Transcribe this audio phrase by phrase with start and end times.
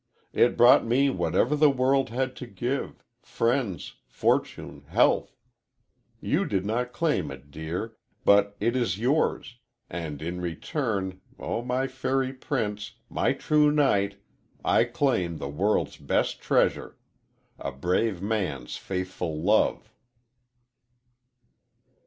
[0.33, 5.37] It brought me whatever the world had to give friends, fortune, health.
[6.19, 9.59] You did not claim it, dear; but it is yours,
[9.91, 14.19] and in return, oh, my fairy prince my true knight
[14.65, 16.97] I claim the world's best treasure
[17.59, 19.93] a brave man's faithful love!"